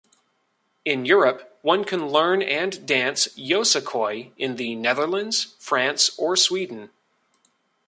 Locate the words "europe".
1.05-1.59